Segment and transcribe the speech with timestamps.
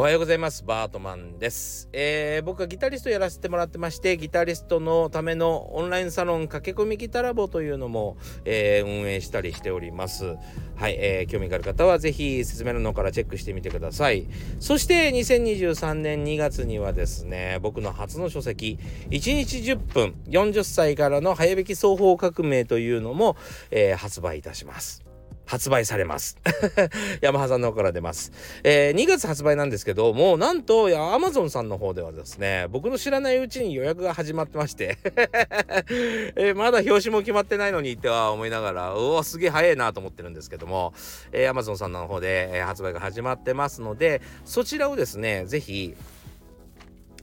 [0.00, 0.64] おはようございます。
[0.64, 8.16] バートマンです、えー、僕はギタリストやらせてもらってまして、ギタリストのためのオンラインサロン駆け込みギタラボというのも、
[8.46, 10.36] えー、運営したりしております。
[10.74, 14.26] はい、えー、興味がある方はぜひ説明の方からチェックしてみてください。
[14.58, 18.78] そして2023年2月にはですね、僕の初の書籍、
[19.10, 23.36] 1日10分40歳からの早弾き双方革命というのも、
[23.70, 25.09] えー、発売いたします。
[25.50, 26.38] 発売されます。
[27.22, 28.30] ヤマハさんの方から出ます。
[28.62, 34.98] えー、2月発売なんですけど、もうなんと、アマゾンさんの方ではですね、僕の知らないうちに予約が始まってまして
[36.36, 40.94] えー、まだ表紙も決まってないのにっては思いながら、うお、すげえ早いなと思ってるんですけども、
[41.32, 45.96] えー、アマゾンさんの方で、えー、発売が始まってますので、そちらをですね、ぜひ、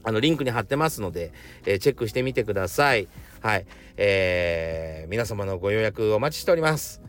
[0.03, 1.31] あの、リンクに貼ってますので、
[1.65, 3.07] えー、チェックしてみてください。
[3.39, 3.65] はい。
[3.95, 7.06] えー、皆様のご予約お待ちしております。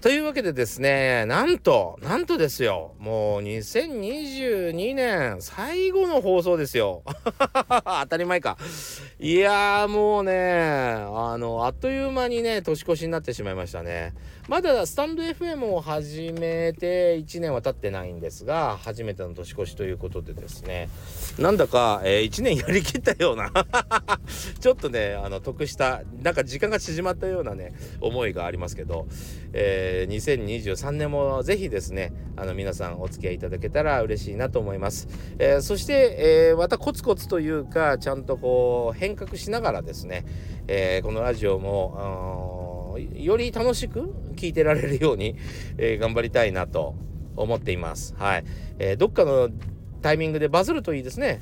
[0.00, 7.02] というわけでですね、なんと、なんとですよ、もう2022年最後の放送ですよ。
[7.84, 8.56] 当たり前か。
[9.18, 14.14] いやーもうね、あの、あっという間にね、年越しになってしまいましたね。
[14.48, 20.88] まだスタンド FM を始めて1年は経ってないんですが、初めての年越しということでですね、
[21.38, 23.50] なんだか、えー、1年やりきったような
[24.58, 29.06] ちょっとね、あの、得した、なんか時間が縮まったようなね、思いがありますけど、
[29.52, 35.08] えー、2023年もぜひですね、あの、皆さんお付き合いいただけたら嬉しいなと思います。
[35.38, 40.24] えー、そして、えまたコツコツというか、ちゃんとこう、変革しながらですね、
[40.66, 45.36] えこのラジオも、より楽しく聞いてられるように、
[45.78, 46.94] え、頑張りたいなと
[47.36, 48.14] 思っています。
[48.18, 48.44] はい。
[48.78, 49.48] えー、どっかの
[50.02, 51.40] タイミングでバズるといいですね。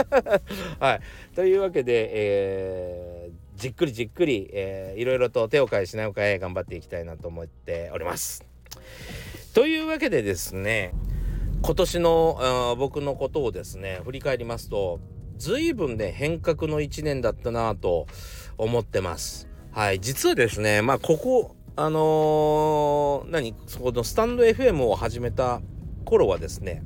[0.80, 1.00] はい。
[1.34, 3.15] というわけで、えー、
[3.56, 8.44] じっくりじっくり、えー、いろいろと手を変え品を変え頑張っていきたいなと思っております。
[9.54, 10.92] というわけでですね
[11.62, 15.00] 今年の僕のことをですね振り返りますと
[15.38, 18.06] 随分ね変革の1年だったなと
[18.58, 19.48] 思ってます。
[19.76, 25.60] はい、実はですね、まあ、ここ、あのー、何、そこのスタンド FM を始めた
[26.06, 26.82] 頃はですね、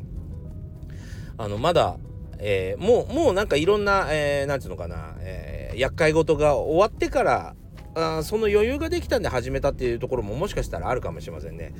[1.38, 1.98] あの、まだ、
[2.40, 7.54] えー、もう、もうなんかいろんな、えー、なんていうのかな、えー、厄介事が終わってから、
[7.94, 11.72] あその余裕ができたんで始めたっていうところももしかしたらあるかもしれませんね。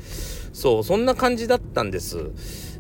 [0.53, 2.33] そう、そんな感じだったんです。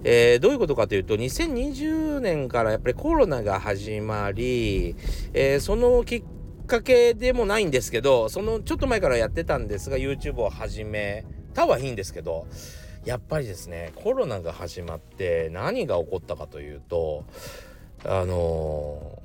[0.02, 4.96] えー、どういうことかというと、2020年からやっぱりコロナが始まり、
[5.32, 6.22] えー、そのきっ
[6.66, 11.24] かけでもないんですけど、そのちょっと前からやってたんですが、YouTube を始め
[11.54, 12.46] たはいいんですけど、
[13.04, 17.24] やっぱりですね、コロナが始まって何が起こったかというと、
[18.04, 19.20] あの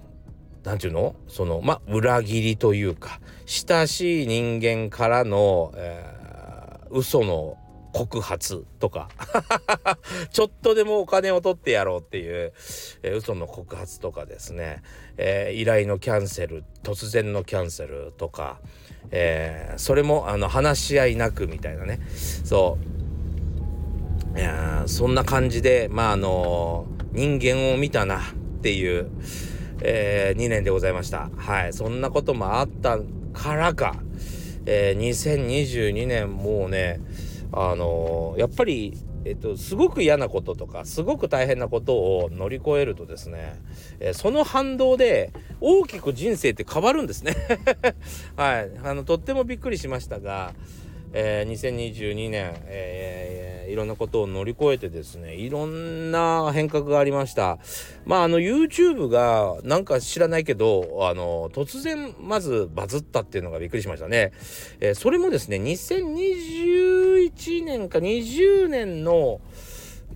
[0.63, 1.15] 何て言うの？
[1.27, 7.57] その、まあ、裏切りというか、親しい人間からの、えー、嘘の
[7.93, 9.09] 告発とか。
[10.31, 12.51] ちょっとでもお金を取ってやろうっていう、
[13.03, 14.81] えー、嘘の告発とかですね、
[15.17, 18.59] えー、依頼のキャンセル突然のキャンセルとか、
[19.11, 21.99] えー、それもあの話し合いなくみたいなね。
[22.43, 22.77] そ
[24.35, 24.39] う。
[24.39, 28.21] いやそんな感じでまああの人間を見たな。
[28.65, 29.11] っていう、
[29.83, 31.29] えー、2年でございました。
[31.37, 31.73] はい。
[31.73, 32.97] そんなこともあった
[33.31, 33.97] からか、
[34.65, 36.99] えー、2022年もうね
[37.51, 43.59] あのー、やっぱりえっと、すごく嫌なこととかすごく大変なことを乗り越えるとですね、
[43.99, 47.35] えー、その反動で大きく人生って変わるんですね。
[48.37, 48.71] はい。
[48.83, 50.53] あのとってもびっくりしましたが、
[51.17, 57.57] えー、2022年、えー、いろんなことを乗り越えてですねいろんな変革がありました。
[58.05, 64.33] まああの YouTube がなんか知らないけどあの突然まずバズったっていうのがびっくりしましたね、
[64.81, 69.39] えー、それもですね2021年か20年の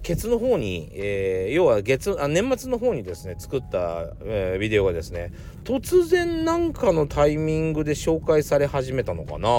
[0.01, 5.31] ケツの方に、えー、要は月あ年末の方にですね作った、えー、ビデオがですね
[5.63, 9.49] 突然なんかのタイミングで紹介され始めたのかな。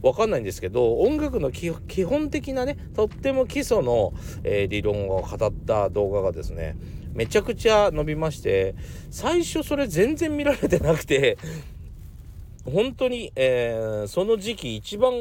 [0.00, 1.70] わかんないんですけど音楽の基
[2.04, 4.12] 本的なねとっても基礎の、
[4.44, 6.76] えー、理論を語った動画がですね
[7.12, 8.74] めちゃくちゃ伸びまして
[9.10, 11.36] 最初それ全然見られてなくて
[12.64, 15.12] 本当に、えー、その時期一番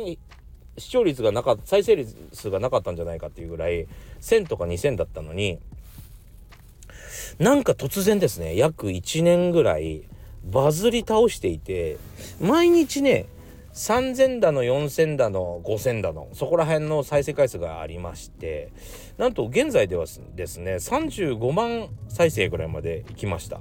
[0.78, 3.88] 視聴率がなかった再生率がなかったんじゃないかっていうぐらい
[4.22, 5.60] 1000とか2000だったのに
[7.40, 10.04] なんか突然ですね約1年ぐらい
[10.44, 11.98] バズり倒していて
[12.40, 13.26] 毎日ね
[13.74, 18.72] 3000だの4000だの5000だのそこら辺の再生回数がありまして
[19.18, 23.60] なんと現在ではですね35万再生ぐらいまで行きました。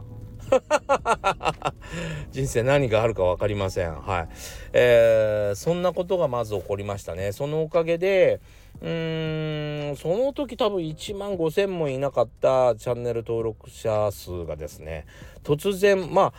[2.32, 3.94] 人生何があるか分かりません。
[3.94, 4.28] はい。
[4.72, 7.32] えー、そんなことがまず起こりましたね。
[7.32, 8.40] そのおかげで
[8.81, 15.06] うーんその時多分1万5,000もいなかったチャンネル登録者数がですね
[15.43, 16.32] 突然まあ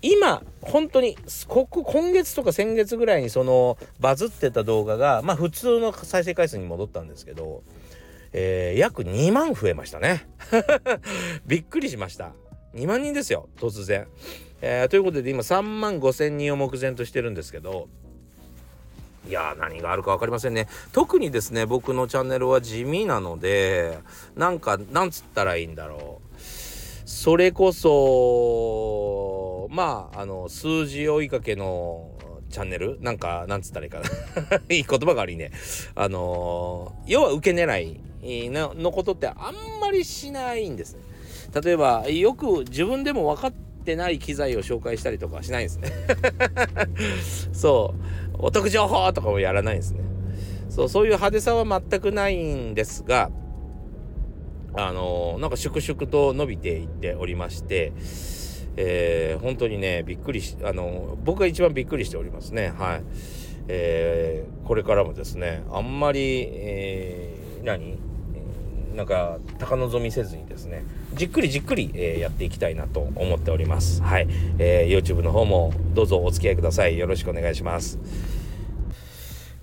[0.00, 1.16] 今本当に
[1.48, 7.62] ここ今月とか先月ぐらいにそのバズってた動画がまあ普通の再生回数に戻ったんですけど、
[8.32, 10.26] えー、約2万増えましたね。
[11.46, 12.32] びっくりしました。
[12.74, 14.06] 2万人ですよ突然、
[14.60, 17.88] えー、ということで今3万5千人を目前としてるんですけど。
[19.26, 20.68] いや何があるか分かりませんね。
[20.92, 23.98] 特にですね僕のチャンネルは地味なので
[24.36, 26.38] なんかなんつったらいいんだろう。
[27.06, 32.10] それこそまああの数字追いかけの
[32.50, 32.98] チャンネル？
[33.00, 34.04] なんかなんつったらいいかな。
[34.68, 35.52] いい言葉が悪いね。
[35.94, 41.13] あの要は受け狙いののことってあんまりしないんですね。
[41.62, 45.92] 例えばよく自分でも分かってない機材を紹介したりとかしないんですね。
[47.52, 47.94] そ
[48.32, 48.36] う。
[48.38, 50.00] お得情報とかもやらないんですね。
[50.68, 53.30] そうそういう派手さは全くないんですが
[54.76, 57.92] あの、なんか粛々と伸びていっておりまして、
[58.76, 62.72] えー、本当にねびっくりしあの、僕が一番びっくりしておりますね。
[62.76, 63.02] はい、
[63.68, 68.13] えー、これからもですねあんまり、えー、何？
[68.94, 74.02] なんか高望みせずにですねじっくりじっくり、えー、やっていきたいなと思っております。
[74.02, 76.98] はい、えー、YouTube の方もどうぞお付き合いください。
[76.98, 77.98] よろしくお願いします。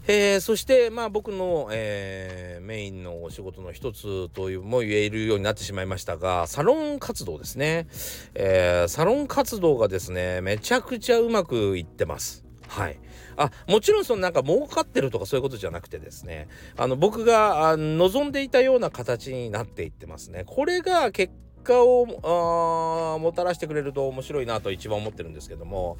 [0.07, 7.87] えー、そしてまあ僕の、えー、メインのお仕事の一つというも言えるようになってしまいましたがサロン活動ですね、
[8.33, 12.50] えー、サロン活動がですねめちゃくちゃうまくいってます。
[12.71, 12.97] はい。
[13.35, 16.47] あもちろんそのなんか儲かってるとかそういうことじゃなくてですね
[16.77, 20.43] あの僕が望んでいたような形になっていってますね。
[20.45, 25.97] これが結果をもたらしてくれると面白いなと一番思ってるんですけども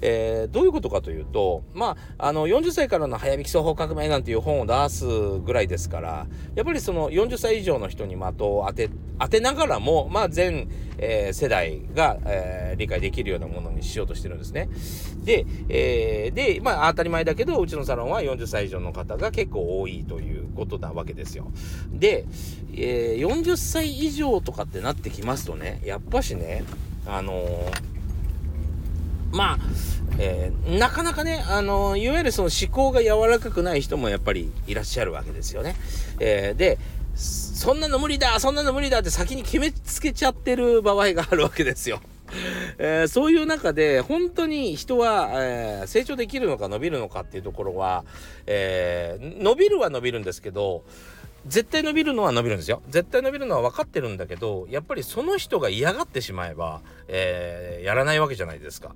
[0.00, 10.68] えー、どういうことかというとまああの40歳からの早引き双方革命なんていう本を出すぐらいですからやっぱりその40歳以上の人に的を当て当てながらもまあ全、
[10.98, 14.68] えー、世代が、えー、理解できるようなものにしようとしてるんですね。
[15.24, 21.50] で、えー、でまあ当たり前だけどうちのサロンは40歳以上の方が結構多いということなわけですよ。
[21.90, 22.26] で、
[22.74, 26.64] えー、40歳以上とかってなってきますとねやっぱしね
[27.06, 27.96] あのー
[29.32, 29.58] まあ、
[30.18, 35.76] えー、なかなかね、あのいわゆるその思考が柔らかくない人もやっぱりいらっしゃるわけですよね。
[36.20, 36.78] えー、で、
[37.14, 42.00] そんなの無理だそんなの無理だって先に決めつけちゃってる場合があるわけですよ。
[42.78, 48.04] えー、そういう中で本当に人は、えー、成長できるのか伸びるのかっていうところは、
[48.46, 50.82] えー、伸びるは伸びるんですけど
[51.46, 58.94] 絶対伸びるのは伸びるんですよ絶対伸びるのは分かってるんだけどやっぱりその人が嫌がってしまえば、えやらないわけじゃないですか。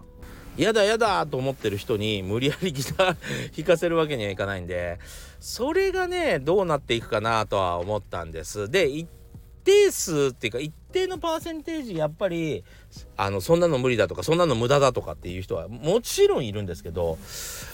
[0.56, 3.17] やだやだと思ってる人に無理やりギター
[3.56, 4.99] 弾かせるわけにはいかないんで
[5.38, 9.08] それがねどうなっていくかなとは思ったんですで一
[9.64, 12.64] 定数っていうか一定のパーセンテージやっぱり
[13.17, 17.19] あのそんなの無理だとかそんなの無駄だとかっていう人はもちろんいるんですけど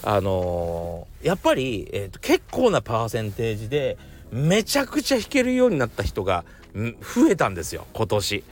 [0.02, 3.96] あのー、やっぱり、えーと、結構なパーセンテージで
[4.30, 6.44] めちゃくちゃ弾けるようになった人が
[6.74, 8.44] 増えたんですよ今年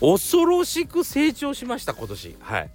[0.00, 2.70] 恐ろしく成長しました今年はい。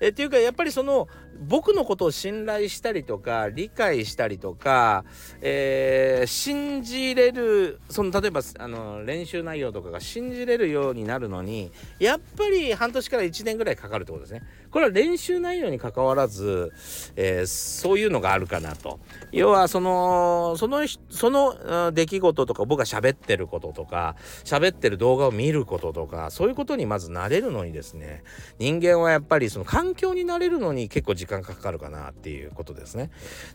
[0.00, 1.08] えっていうかやっぱりその
[1.38, 5.04] 僕のことを信頼したりとか理解したりとか、
[5.40, 14.42] えー、信じれるその例えばあの練習内容とかが信じれるようになるのにやっぱり半年から1年ぐらいかかるってことですね。
[14.70, 16.72] これは練習内容にかかわらず、
[17.16, 19.00] えー、そういうのがあるかなと。
[19.32, 28.22] 要はそのそのその出来事とか僕が喋ってることとか喋ってる動画を見ることとかそういうことにまず慣れるのにですね
[28.58, 33.10] 人間はやっぱりその環境に慣れるのに結構時間かかるかなっていうことですね。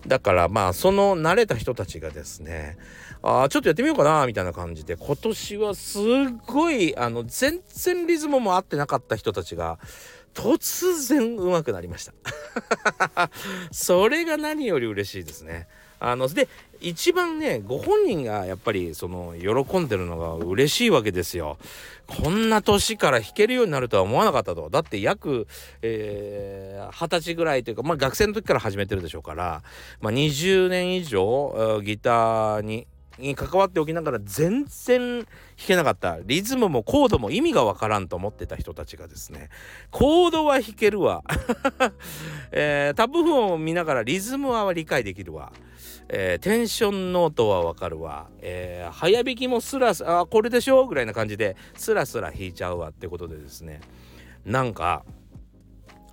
[0.07, 2.77] だからまあその慣れた人たちがですね
[3.21, 6.03] あちょっとやってみようかなみたいな感じで今年はすっ
[6.45, 9.79] ごいあの全然リズムも合ってなかった人たちが
[10.35, 12.13] 突然上手くなりました
[13.71, 15.67] それが何より嬉しいですね。
[15.99, 16.49] あので
[16.81, 21.57] 一番ねご本人がやっぱりその喜んでるのが嬉しいわけですよ。
[22.05, 24.69] こんな年から弾けるようになるとは思わなかったと。
[24.69, 25.47] だって約、
[25.81, 29.63] えー、歳ぐらいというか、まあ学生の時から始めてるでしょうから、
[30.01, 32.85] まあ20年以上ギターに
[33.17, 35.25] に関わっておきながら全然弾
[35.57, 39.49] けなかったリズムもコードも意味がわからんと思ってた人たちがですね
[39.91, 41.23] コードは弾けるわ、
[42.51, 45.51] えー、タブ譜を見ながらリズムは理解できるわ、
[46.09, 53.81] えー、テンションノートはわかるわ、えー、早弾きもスラスあこれでしょぐらいな感じでスラスラ弾いちゃうわってことでですね。
[54.45, 55.03] なんか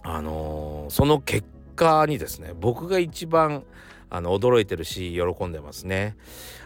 [0.02, 3.64] あのー、その結果にですね僕が一番
[4.10, 6.16] あの驚いてるし喜んでますね。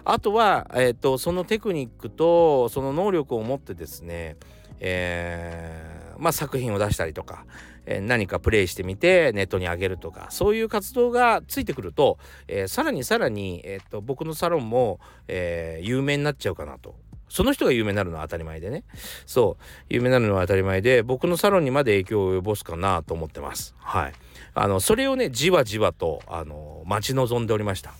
[0.08, 4.36] あとは、えーと、そのテクニックとその能力を持ってですね、
[4.78, 7.44] えー、まあ、作品を出したりとか、
[7.86, 16.94] えー、何かプレイしてみてネットに上げるとかそういう活動がついてくると、えー、さらにさらに、えーと、僕のサロンも、え有名になっちゃうかなと
[17.28, 18.84] その人が有名になるのは当たり前でね。
[19.26, 19.62] そう。
[19.88, 23.74] 有名になるのは当たり前で、僕のサロンにまで影響を及ぼすかなと思ってます。
[23.78, 24.12] はい。
[24.54, 27.94] あの、それをね、じわじわと、あの、待ち望んでおりました。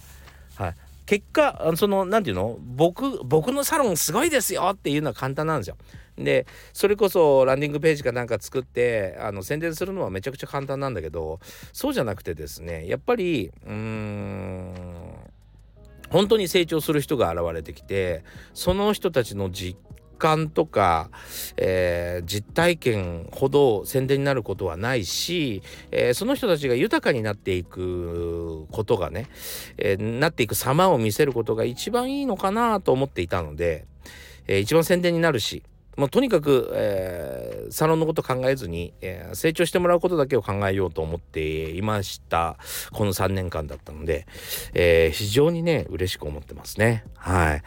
[0.55, 0.75] はい。
[1.07, 2.59] 結果、その、何て言うの？
[2.61, 5.77] 僕、僕のサロンすごいですよっていうのは簡単なんですよ。
[6.19, 11.41] で、それこそランディングページかなんか作って、あの、宣伝するのはめちゃくちゃ簡単なんだけど、
[11.73, 14.75] そうじゃなくてですね、やっぱり、うーん、
[16.09, 18.23] 本当に成長する人が現れてきて
[18.55, 19.77] その人たちの実
[20.17, 21.11] 感とか、
[21.57, 29.29] えー、実体験ほど宣伝になることはないし、えー、その人たちが豊かになっていくことがね、
[29.79, 33.87] えー、なっていく様を見せることが一番いいのかなと思っていたので、
[34.49, 35.63] え一番宣伝になるし
[35.97, 42.59] もうとにかく、えー、サロンのこと考えずに、えー、成長してもらうことだけを考えようと思っていました。
[42.93, 44.27] この3年間だったので、
[44.75, 47.05] えー、非常にね嬉しく思ってますね。
[47.15, 47.63] はい、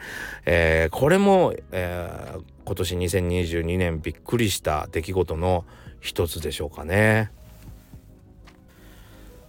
[0.46, 5.64] えー、これも、えー、今年2022年びっくりした出来事の
[6.00, 7.32] 一つでしょうかね。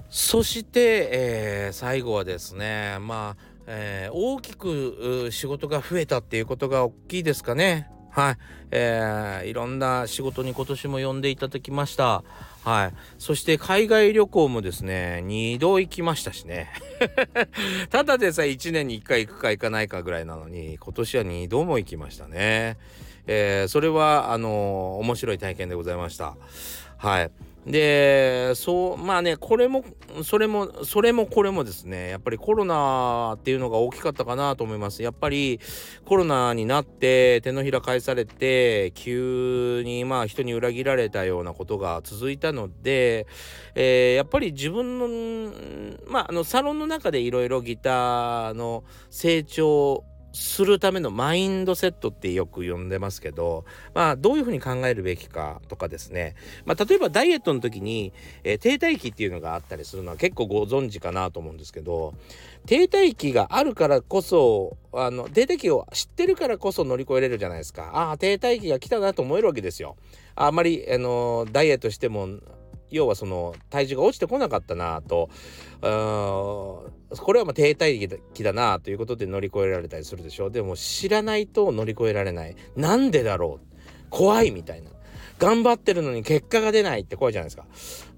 [0.09, 7.91] そして、えー、最後はですねまあ、えー、大きく仕事が増えたっていうことが大きいですかね。
[8.11, 8.37] はい、
[8.71, 12.23] えー、いろんな仕事に今年も呼んでいただきました。
[12.63, 12.93] はい。
[13.17, 16.69] そして海外旅行もですね、2度行きましたしね。
[17.89, 22.77] ただでさえ1年に1回行くか行かないかぐらいなのに、今年は2度も行きましたね。
[23.27, 26.35] えー、それは、あのー、面白い体験でございました。
[26.97, 27.31] はい。
[27.65, 29.85] でそうまあねこれも
[30.23, 35.03] それもそれもこれもですねやっぱりコロナっていうのが大きかったかなと思います。
[35.03, 35.59] やっぱり
[36.05, 43.27] コロナになって手のひら返されて急にまあ人に裏切られたようなことが続いたので、
[43.75, 45.53] えー、やっぱり自分の
[46.07, 56.35] まああのサロンの中でいろいろギターの成長するためのマインドセットってよく呼んでますけど、まあ、どういうふうに考えるべきかとかですね、
[56.65, 62.13] まあ、例えばダイエットの時に、えー、停滞期っていうのがあったりするのは結構ご存知かなと思うんですけど
[62.65, 67.91] 停滞期があるからこそあの停滞期を知ってるからこそ乗り越えれるじゃないですか。
[67.93, 69.95] ああ停滞期が来たなと思えるわけですよ。
[70.35, 72.27] あんまりあのダイエットしても
[72.89, 75.29] 要はその体重が落ちてこなかったなと
[77.19, 80.51] これはま停滞期だなということで乗り越えられたりするでしょう。
[80.51, 82.55] でも知らないと乗り越えられない。
[82.75, 83.67] なんでだろう。
[84.09, 84.91] 怖いみたいな。
[85.39, 87.65] 頑張ってるのに結果が出ないって怖いじゃないですか。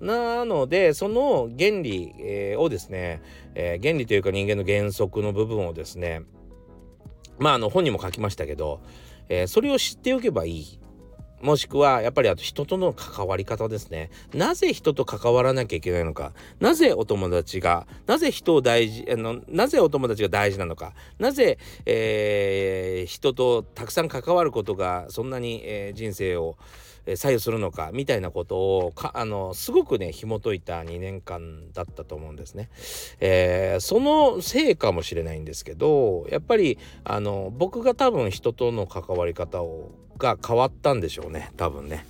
[0.02, 2.14] なのでその原理、
[2.58, 3.22] をですね、
[3.56, 6.24] えー、原理というか人間の原則の部分をですね
[7.40, 8.82] まああの本にも書きましたけど、
[9.30, 10.80] えー、それを知っておけばいい。
[11.44, 14.10] もしくはやっぱりあと人との関わり方ですね。
[14.34, 16.32] なぜ人と関わらなきゃいけないのか。
[16.62, 20.94] なぜお友達がなぜ人を大事あのなぜお友達が大事なのか。
[21.20, 26.56] なぜ、えー、人とたくさん関わることがそんなに、えー、人生を
[27.16, 27.90] 左右するのか。
[27.92, 32.70] みたいなことをかあのすごくね紐解いた2年間だったと思うんですね。
[33.20, 42.06] えー、そのせいかもしれないんですけどやっぱりあの僕が多分人との関わり方をが変わったんでしょうね多分ね。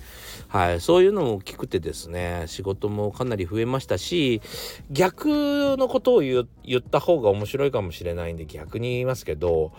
[0.48, 4.40] はい、そういうのも大きくてですね仕事もかなり増えましたし
[4.88, 6.46] 逆のことを言
[6.78, 9.72] った方が面白いかもしれないんで逆に言いますけど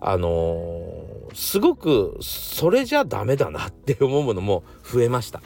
[0.00, 5.42] あのー、すごくそれじゃダメだなって思うものも増えました。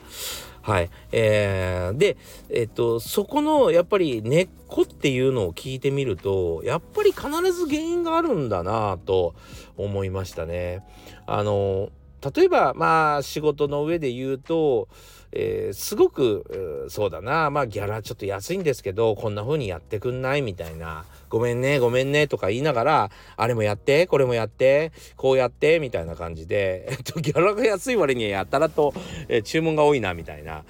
[0.60, 0.88] はい。
[1.12, 2.16] えー、で、
[2.48, 9.34] えっと、そこのやっぱり根っこっていうのを聞いてみると、やっぱり必ず原因があるんだなと
[9.76, 10.82] 思いましたね。
[11.26, 11.90] あのー
[12.34, 14.88] 例えばまあ仕事の上で言うと、
[15.32, 17.50] えー、すごくそうだな。
[17.50, 21.04] まあギャラちょっと安いんですけどこんな風にやってくんないみたいな。
[21.28, 28.94] ごめんねごめんねとか言いながらあれもやってこれもやってこうやってみたいな感じで、えっと、ギャラが安い割にはやたらと、
[29.26, 30.64] えー、注文が多いなみたいな、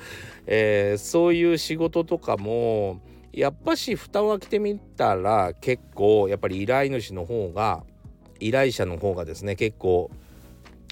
[0.47, 7.83] えー、そういう仕事とかもやっぱし蓋を開けてみたら結構やっぱり依頼主の方が
[8.41, 10.11] 依頼者の方がですね結構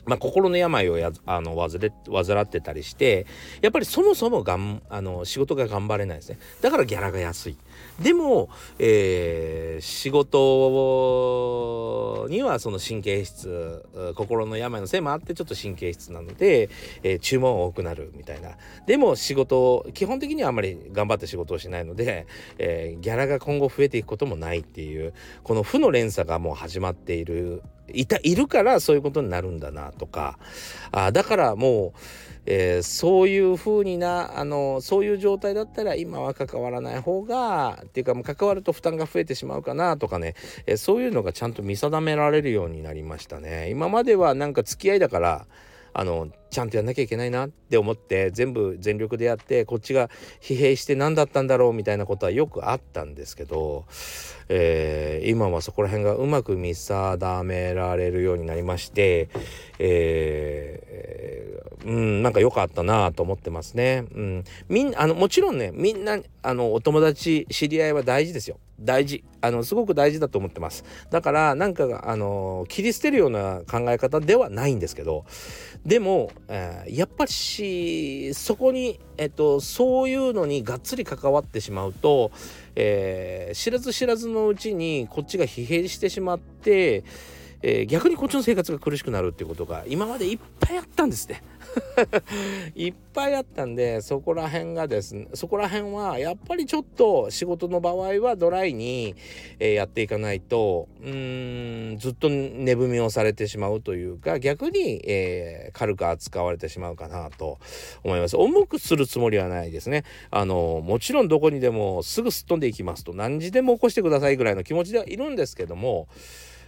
[0.04, 3.26] まあ、心の病をやあの患れ患ってたりして
[3.60, 6.38] やっぱりそもそもがんあの仕事が頑張れないですね。
[6.60, 7.56] だからギャラが安い。
[8.00, 10.28] でも、えー、仕事
[12.28, 13.84] にはその神経質
[14.16, 16.68] 心の病のせいもあってちょっと神経質なので、
[17.02, 18.50] えー、注文多くなるみたいな。
[18.86, 22.26] でも仕事基本的にはあんまり頑張って仕事をしないので、
[22.58, 27.62] えー、ギャラが今後増えていくこともないっていうこの負の連鎖がもう始まっている
[27.94, 30.38] いたいるからそういうことになるんだなとか
[30.90, 31.98] あだからもう、
[32.46, 40.34] えー、そういうふうになあのそういう状態だったら今は関わらない方がっていうかもう関わると負担が増えてしまうかなとかね、
[40.66, 43.70] えー、そういうのがちゃんと見定められるようになりましたね。
[43.70, 45.46] 今まではなんか付き合いだから
[45.94, 50.10] あのちゃんとやんなきゃいけないなって思って全部全力でやってこっちが
[50.42, 53.86] 疲弊して何だったんだろうみたいなことはよくあったんですけど、
[54.50, 59.30] えー、今はそこら辺がうまく見定められるようになりまして、
[59.78, 64.04] えー、うんなんか良かったなと思ってますね。
[64.14, 68.58] うん、みんあのもちろんねみんなあのお友達知り合いは大事ですよ。
[68.84, 75.24] 大事あのすごく大事だと思ってますだからなんかあの切り捨てるような考え方ではないんですけど
[75.84, 82.30] でも、えー、やっぱりそこに、えっと、そういうのにがっつり関わってしまうと、
[82.74, 87.04] えー、知らず知らずのうちにこっちが疲弊してしまって、
[87.62, 91.42] えー、逆にこっちの生活が苦しくなるっていうことが今までいっぱいあったんですね。
[92.74, 99.14] いっぱいあったんでそこら辺がですねそこら辺はやっぱりちょっと仕事の場合はドライに、
[99.58, 107.58] え、やっていかないとうーんずっと値踏みをされてしまうというか逆に、えー、軽く扱われてしまうかなと
[108.04, 108.36] 思います。
[108.36, 110.04] 重くするつもりはないですね。
[110.30, 116.08] あのもちろんどこにでもすぐすっ飛んでいきますと何時でも起こしてくださいぐらいの気持ちではいるんですけども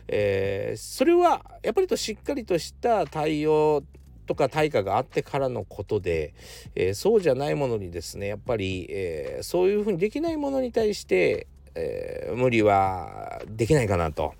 [0.09, 3.83] えー、それはやっぱりとしっかりとした対応
[4.27, 6.35] とか対価があってからのことで、
[6.75, 14.35] えー、そうじゃないものにですねやっぱり、えー、そういうふうにできないものに対して、えー、無理はできないかなと。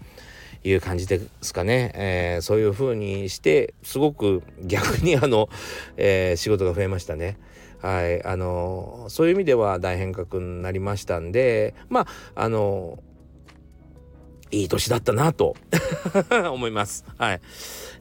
[0.65, 5.49] いう感じですかね、えそういうふうにしてすごく逆にあの、
[5.97, 7.37] え仕事が増えましたね。
[7.85, 12.99] はい、あのそういう意味では大変革になりましたんでまああの
[14.51, 15.57] いい年だったなと
[16.53, 17.05] 思います。
[17.19, 17.41] はい。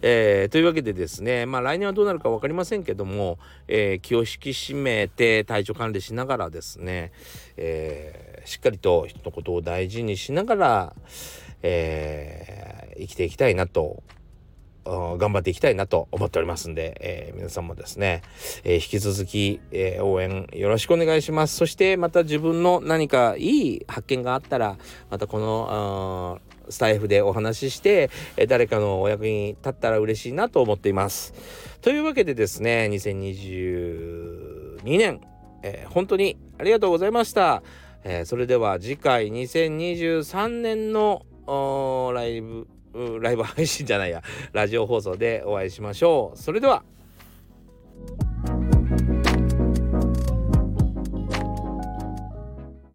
[0.01, 7.12] えー、というわけでですね、まあ来年はどうなるか分かりませんけども、えー、気を引き締めて体調管理しながらですね、
[7.58, 10.95] えー、しっかりと人のことを大事にしながら、
[11.63, 14.04] え生きていきたいなと
[14.86, 18.21] 頑張っていきたいなと思っておりますんで、えー、皆さんもですね、
[18.63, 21.56] えー、引き続き、えー、応援よろしくお願いします。
[21.56, 24.78] そしてまた自分の何かいい発見があったら、
[25.10, 31.34] またこのスタイフでお話しして、え誰かのお役に立ったら嬉しいなと思っています。
[31.82, 35.21] というわけでですね、2022年、
[35.62, 37.63] え本当にありがとうございました。
[38.04, 42.67] えそれでは次回2023年のライブ
[43.21, 44.21] ライブ配信じゃないや。
[44.51, 46.38] ラジオ放送でお会いしましょう。
[46.38, 46.84] それでは。